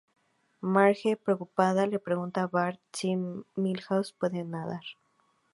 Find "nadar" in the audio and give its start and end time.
4.43-4.81